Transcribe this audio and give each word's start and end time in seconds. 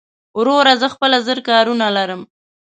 وروره 0.39 0.73
زه 0.81 0.87
خپله 0.93 1.17
زر 1.25 1.39
کارونه 1.49 1.87
لرم 1.95 2.21